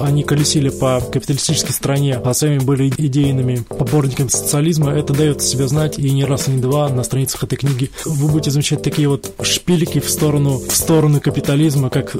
[0.00, 5.98] они колесили по капиталистической стране, а сами были идейными поборниками социализма, это дает себя знать
[5.98, 7.90] и не раз, и не два на страницах этой книги.
[8.04, 12.14] Вы будете замечать такие вот шпилики в сторону, в сторону капитализма, как,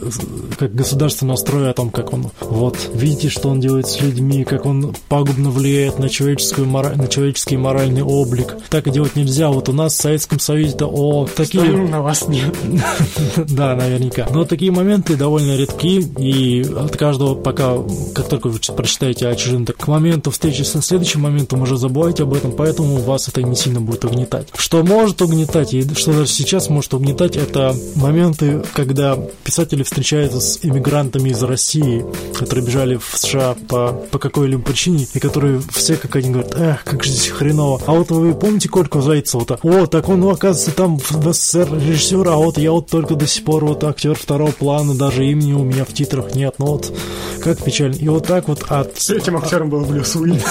[0.59, 4.67] как государственного строя, о том, как он, вот, видите, что он делает с людьми, как
[4.67, 8.57] он пагубно влияет на, человеческую, мора- на человеческий моральный облик.
[8.71, 9.51] Так и делать нельзя.
[9.51, 11.65] Вот у нас в Советском Союзе-то, о, такие...
[11.65, 12.55] Что на вас нет.
[13.51, 14.27] Да, наверняка.
[14.31, 17.77] Но такие моменты довольно редки, и от каждого, пока,
[18.15, 22.22] как только вы прочитаете о чужим, так к моменту встречи со следующим моментом уже забывайте
[22.22, 24.46] об этом, поэтому вас это не сильно будет угнетать.
[24.57, 30.61] Что может угнетать, и что даже сейчас может угнетать, это моменты, когда писатели встречаются с
[30.62, 32.05] иммигрантами из России,
[32.38, 36.85] которые бежали в США по, по какой-либо причине, и которые все как один говорят, эх,
[36.85, 37.83] как же здесь хреново.
[37.87, 39.59] А вот вы помните Кольку Зайцева-то?
[39.62, 43.44] О, так он, оказывается, там в СССР режиссер, а вот я вот только до сих
[43.44, 46.55] пор вот актер второго плана, даже имени у меня в титрах нет.
[46.59, 46.92] Ну вот,
[47.40, 47.94] как печально.
[47.94, 48.98] И вот так вот от...
[48.98, 50.44] С этим актером был Брюс Уиллис.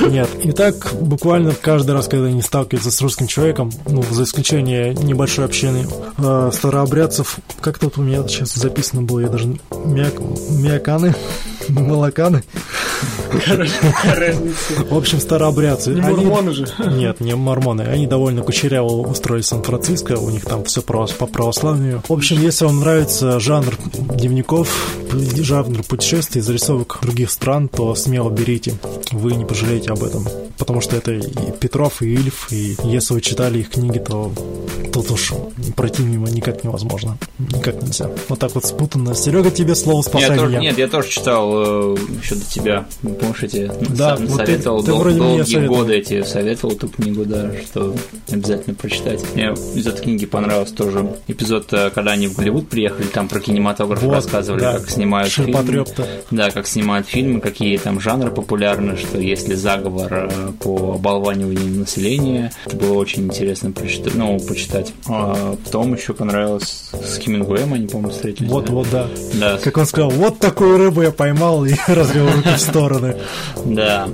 [0.08, 0.28] Нет.
[0.42, 5.44] И так буквально каждый раз, когда они сталкиваются с русским человеком, ну, за исключением небольшой
[5.44, 5.86] общины
[6.18, 9.46] э, старообрядцев, как тут у меня сейчас записано было, я даже
[9.84, 10.14] мяк,
[10.50, 11.14] мяканы,
[11.68, 12.42] Молоканы.
[14.90, 15.90] В общем, старообрядцы.
[15.90, 16.66] Не мормоны же.
[16.78, 17.82] Нет, не мормоны.
[17.82, 20.18] Они довольно кучеряво устроили Сан-Франциско.
[20.18, 22.02] У них там все по православию.
[22.08, 23.76] В общем, если вам нравится жанр
[24.16, 28.74] дневников, жанр путешествий, зарисовок других стран, то смело берите.
[29.12, 30.26] Вы не пожалеете об этом.
[30.58, 31.22] Потому что это и
[31.58, 34.30] Петров, и Ильф, и если вы читали их книги, то
[34.92, 35.32] тут уж
[35.74, 37.16] пройти мимо никак невозможно.
[37.38, 38.10] Никак нельзя.
[38.28, 39.14] Вот так вот спутанно.
[39.14, 40.60] Серега, тебе слово Я спасай тоже- меня.
[40.60, 42.86] нет, я тоже читал э, еще до тебя.
[43.02, 45.76] Помнишь, эти Да, вот советовал ты дол- вроде долгие советовал.
[45.78, 47.94] годы эти советовал эту книгу, да, что
[48.30, 49.24] обязательно прочитать.
[49.34, 53.40] Мне из этой книги понравился тоже эпизод, э, когда они в Голливуд приехали, там про
[53.40, 55.84] кинематограф Вот, рассказывали, да, как снимают фильмы.
[56.30, 62.52] Да, как снимают фильмы, какие там жанры популярны, что если заговор э, по оболваниванию населения,
[62.66, 64.92] это было очень интересно прочитать, ну, почитать.
[65.08, 68.50] А потом еще понравилось с Хемингуэем, они, по-моему, встретились.
[68.50, 68.72] Вот, да?
[68.72, 69.08] вот, да.
[69.34, 73.16] Да, Как он сказал, вот такую рыбу я поймал и развел руки в стороны.
[73.64, 74.08] Да,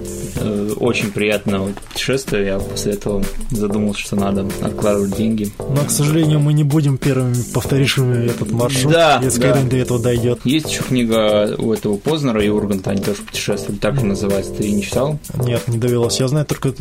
[0.76, 2.46] очень приятное путешествие.
[2.46, 5.50] Я после этого задумался, что надо откладывать деньги.
[5.58, 9.62] Но, к сожалению, мы не будем первыми повторившими этот маршрут, Да, если да.
[9.62, 10.40] до этого дойдет.
[10.44, 14.52] Есть еще книга у этого Познера и Урганта, они тоже путешествовали, так же называется.
[14.52, 15.18] Ты не читал?
[15.44, 16.20] Нет, не довелось.
[16.20, 16.72] Я знаю, только,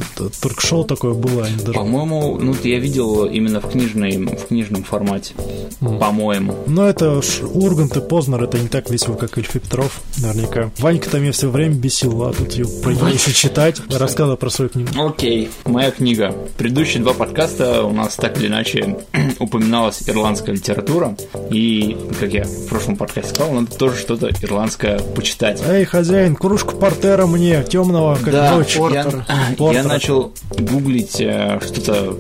[0.42, 1.74] только шоу такое было, даже...
[1.74, 5.34] По-моему, ну я видел именно в, книжной, в книжном формате.
[5.80, 6.56] По-моему.
[6.68, 7.22] Но это
[7.54, 10.72] Ургант и Познер, это не так весело, как Ильф и Петров, наверняка.
[10.80, 14.70] Ванька там меня все время бесил, а тут ее про еще читать, рассказывал про свою
[14.70, 14.90] книгу.
[15.00, 16.34] Окей, моя книга.
[16.58, 18.98] Предыдущие два подкаста у нас так или иначе
[19.40, 21.16] упоминалась ирландская литература.
[21.52, 25.62] И, как я в прошлом подкасте сказал, надо тоже что-то ирландское почитать.
[25.68, 28.76] Эй, хозяин, кружку портера мне, темного, как ночь.
[28.76, 29.26] я, Портера.
[29.74, 32.18] я начал гуглить э, что-то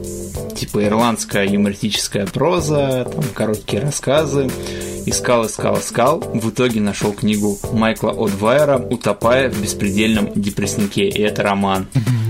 [0.55, 4.49] типа ирландская юмористическая проза, там короткие рассказы.
[5.05, 6.19] Искал, искал, искал.
[6.19, 11.07] В итоге нашел книгу Майкла Одвайера «Утопая в беспредельном депресснике».
[11.07, 11.87] И это роман.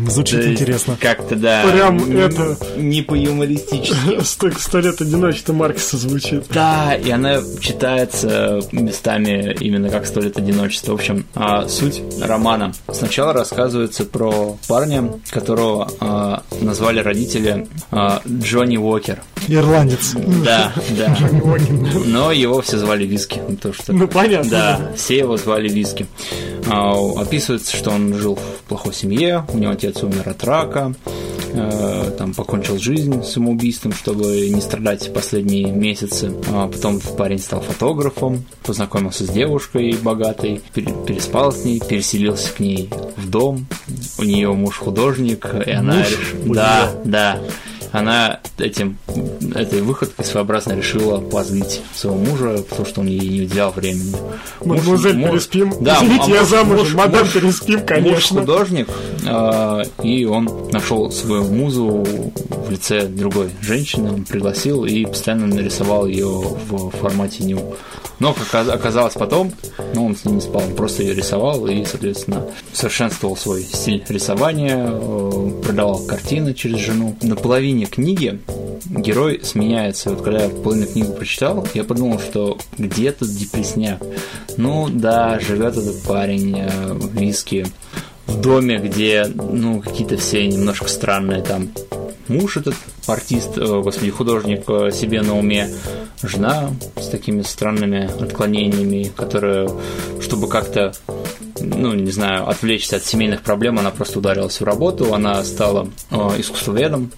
[0.09, 0.97] Звучит есть интересно.
[0.99, 1.63] Как-то, да.
[1.71, 4.19] Прям н- это- Не по-юмористически.
[4.23, 6.45] Сто сто лет одиночества Маркса звучит.
[6.51, 10.91] Да, и она читается местами именно как «Сто лет одиночества».
[10.91, 12.73] В общем, а, суть романа.
[12.91, 19.21] Сначала рассказывается про парня, которого а, назвали родители а, Джонни Уокер.
[19.47, 20.13] Ирландец.
[20.43, 21.17] Да, да.
[22.05, 23.41] Но его все звали Виски.
[23.47, 23.93] ну, То, что...
[23.93, 24.49] Ну, понятно.
[24.49, 26.07] Да, все его звали Виски.
[26.67, 30.93] А, Описывается, что он жил в плохой семье, у него отец умер от рака,
[31.53, 36.33] э, там покончил жизнь самоубийством, чтобы не страдать последние месяцы.
[36.51, 42.59] А Потом парень стал фотографом, познакомился с девушкой богатой, пере- переспал с ней, переселился к
[42.59, 43.67] ней в дом.
[44.17, 47.39] У нее муж художник, и она Муж реш- Да, да.
[47.97, 48.97] Она этим,
[49.55, 54.15] этой выходкой своеобразно решила позлить своего мужа, потому что он ей не уделял времени.
[54.63, 55.73] Муж- Мадемуазель муж- Переспим.
[55.81, 56.77] Да, Извините, а я муж- замужем.
[56.85, 58.39] муж- Мадам муж- Переспим, Муж конечно.
[58.41, 58.89] художник,
[59.25, 62.05] э, и он нашел свою музу
[62.67, 66.27] в лице другой женщины, он пригласил и постоянно нарисовал ее
[66.69, 67.75] в формате ню.
[68.19, 69.51] Но, как ока- оказалось потом,
[69.93, 72.45] ну, он с ней не спал, он просто ее рисовал и, соответственно,
[72.85, 77.17] совершенствовал свой стиль рисования, э, продавал картины через жену.
[77.23, 78.39] На половине книги
[78.85, 80.11] герой сменяется.
[80.11, 84.03] Вот когда я половину книгу прочитал, я подумал, что где тут депресняк?
[84.57, 87.65] Ну да, живет этот парень э, в Виске
[88.27, 91.69] в доме, где, ну, какие-то все немножко странные там
[92.27, 92.75] муж этот,
[93.07, 95.69] артист, э, господи, художник э, себе на уме,
[96.23, 99.69] жена с такими странными отклонениями, которая,
[100.21, 100.93] чтобы как-то,
[101.59, 106.15] ну, не знаю, отвлечься от семейных проблем, она просто ударилась в работу, она стала э,
[106.37, 107.11] искусствоведом,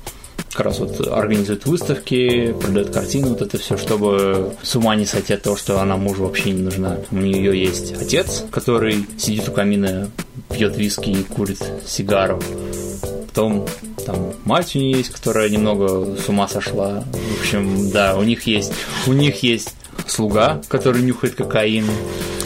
[0.52, 5.34] как раз вот организует выставки, продает картины, вот это все, чтобы с ума не сойти
[5.34, 6.98] от того, что она мужу вообще не нужна.
[7.12, 10.10] У нее есть отец, который сидит у камина,
[10.50, 12.42] пьет виски и курит сигару.
[13.28, 13.68] Потом
[14.04, 17.04] там мать у нее есть, которая немного с ума сошла.
[17.12, 18.72] В общем, да, у них есть,
[19.06, 21.86] у них есть слуга, который нюхает кокаин.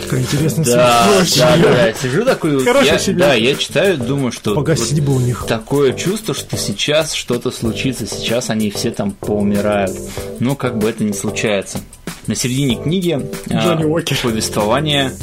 [0.04, 1.58] Какая интересная Да, семья.
[1.58, 5.16] да, да, я сижу такой, вот, Хорошая я, да, я читаю, думаю, что Погасить бы
[5.16, 5.46] у них.
[5.48, 9.96] такое чувство, что сейчас что-то случится, сейчас они все там поумирают.
[10.40, 11.80] Но как бы это не случается.
[12.28, 13.20] На середине книги
[13.52, 14.18] а, Уокер.
[14.22, 15.14] повествование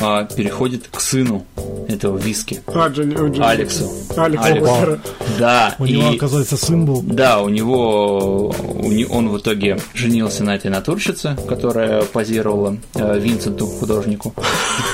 [0.00, 1.44] а, переходит к сыну
[1.88, 2.60] этого виски.
[2.66, 3.40] А, Джонни, Джонни.
[3.40, 3.90] Алексу.
[4.16, 4.68] Алекс Алекс.
[4.68, 4.98] Уокера.
[5.38, 7.02] Да, У и- него, оказывается, сын был.
[7.02, 13.18] Да, у него у не- он в итоге женился на этой натурщице, которая позировала э,
[13.18, 14.34] Винсенту художнику.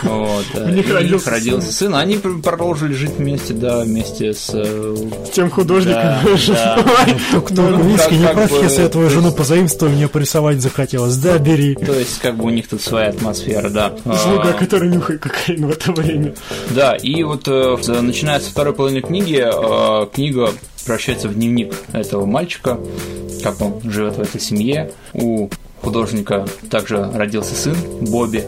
[0.03, 1.95] Вот, э, У них и родился родился сын.
[1.95, 4.51] Они пр- продолжили жить вместе, да, вместе с.
[4.55, 4.97] э,
[5.33, 6.03] тем художником.
[6.49, 7.41] Да, да.
[7.41, 11.17] Кто Ну, виски, не прав, если я твою жену позаимствую, мне порисовать захотелось.
[11.17, 11.75] Да, бери.
[11.75, 13.93] То есть, как бы у них тут своя атмосфера, да.
[14.05, 16.35] Слуга, А, который нюхает кокаин в это время.
[16.71, 20.51] Да, и вот э, в- начиная со второй половины книги, э, книга
[20.85, 22.79] превращается в дневник этого мальчика,
[23.43, 24.93] как он живет в этой семье.
[25.13, 25.49] У
[25.83, 28.45] художника также родился сын Бобби,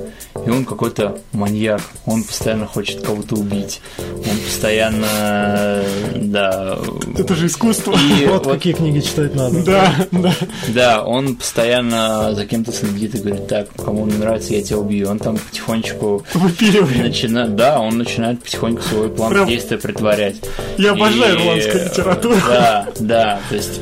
[0.47, 1.81] и он какой-то маньяк.
[2.07, 3.81] Он постоянно хочет кого-то убить.
[3.99, 5.83] Он постоянно,
[6.17, 6.79] да,
[7.19, 7.93] Это же искусство.
[8.21, 9.63] и Вот вот какие книги читать надо.
[9.65, 10.35] Да, да.
[10.69, 15.09] Да, он постоянно за кем-то следит и говорит, так, кому не нравится, я тебя убью.
[15.11, 16.99] Он там потихонечку Выпиливает.
[16.99, 20.37] начинает, да, он начинает потихоньку свой план Прям- действия притворять.
[20.79, 22.37] Я обожаю И, ирландскую литературу.
[22.49, 23.81] Да, да, то есть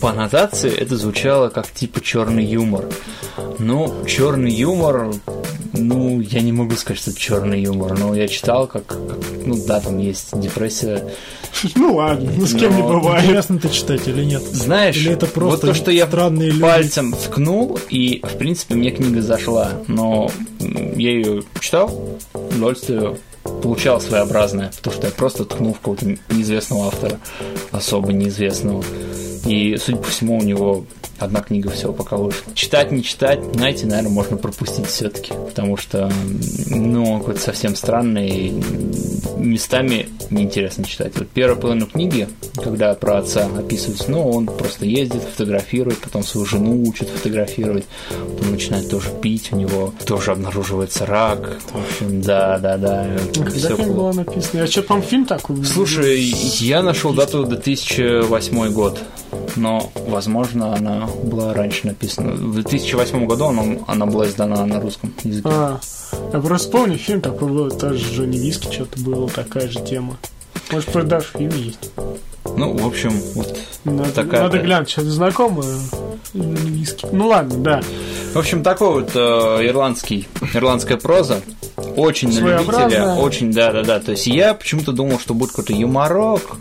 [0.00, 2.84] по аннотации это звучало как типа черный юмор.
[3.58, 5.12] Ну, черный юмор,
[5.76, 8.98] ну, я не могу сказать, что это черный юмор, но я читал, как, как,
[9.44, 11.04] ну да, там есть депрессия.
[11.76, 13.24] Ну ладно, ну с кем не бывает.
[13.24, 14.42] Интересно ты читать или нет?
[14.42, 16.62] Знаешь, Или это просто вот то, что я странные люди?
[16.62, 23.16] пальцем ткнул, и, в принципе, мне книга зашла, но я ее читал, удовольствие
[23.62, 27.18] получал своеобразное, потому что я просто ткнул в какого-то неизвестного автора,
[27.72, 28.82] особо неизвестного.
[29.46, 30.84] И, судя по всему, у него
[31.18, 32.52] одна книга всего пока вышла.
[32.54, 36.10] Читать, не читать, знаете, наверное, можно пропустить все-таки, потому что,
[36.68, 38.52] ну, какой-то совсем странный,
[39.36, 41.12] местами неинтересно читать.
[41.16, 46.46] Вот первая половина книги, когда про отца описывается, ну, он просто ездит, фотографирует, потом свою
[46.46, 51.58] жену учит фотографировать, потом начинает тоже пить, у него тоже обнаруживается рак.
[51.72, 53.16] В общем, да, да, да.
[53.34, 54.60] Когда всё книга была написана?
[54.60, 55.64] Я что-то, по-моему, фильм такой.
[55.64, 59.00] Слушай, я нашел дату 2008 год,
[59.56, 62.32] но, возможно, она была раньше написана.
[62.32, 65.48] В 2008 году она, она была издана на русском языке.
[65.50, 65.78] А,
[66.32, 70.16] я просто помню, фильм такой был, тоже Джонни Виски что-то было, такая же тема.
[70.70, 71.90] Может, просто даже фильм есть.
[72.56, 75.76] Ну, в общем, вот Надо, Такая- надо глянуть, что-то знакомое.
[76.32, 77.82] Ну ладно, да.
[78.32, 79.18] В общем, такой вот э,
[79.66, 81.40] ирландский, ирландская проза.
[81.96, 84.00] Очень на любителя, очень, да-да-да.
[84.00, 86.56] То есть я почему-то думал, что будет какой-то юморок.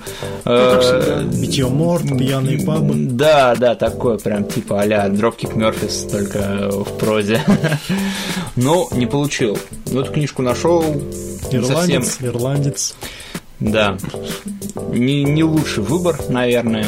[0.46, 1.22] Ну, как всегда.
[1.22, 1.24] э,
[2.18, 2.94] пьяные пабы.
[2.96, 7.42] Да, да, такое прям типа а-ля Dropkick Murphys, только в прозе.
[8.56, 9.58] Но не получил.
[9.92, 10.84] Ну, эту книжку нашел.
[10.84, 12.96] Совсем, Ирландец, ирландец.
[13.60, 13.98] да.
[14.92, 16.86] Не, не лучший выбор, наверное.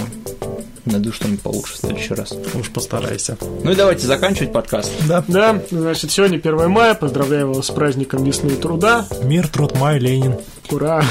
[0.86, 2.34] Найду что-нибудь получше в следующий раз.
[2.54, 3.38] Уж постарайся.
[3.64, 4.92] Ну и давайте заканчивать подкаст.
[5.08, 5.24] Да.
[5.28, 9.08] Да, значит, сегодня 1 мая, поздравляю вас с праздником весны и труда.
[9.24, 10.36] Мир, труд, май, Ленин.
[10.70, 11.04] Ура!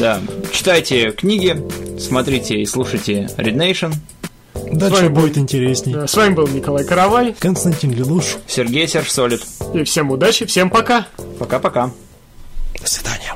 [0.00, 0.20] Да.
[0.52, 1.60] Читайте книги,
[1.98, 3.92] смотрите и слушайте Red Nation.
[4.72, 5.94] Дальше будет интересней.
[5.94, 8.36] Да, С вами был Николай Каравай, Константин Лелуш.
[8.46, 9.42] Сергей Серж Солид.
[9.74, 11.06] и всем удачи, всем пока!
[11.38, 11.90] Пока-пока.
[12.80, 13.34] До свидания.